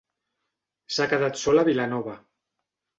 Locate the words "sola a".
1.45-1.71